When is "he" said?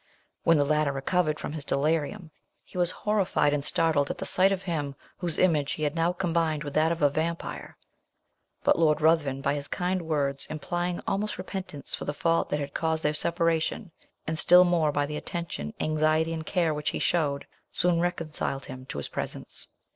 2.63-2.75, 5.73-5.83, 16.89-16.97